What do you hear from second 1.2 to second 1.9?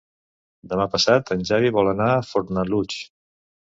en Xavi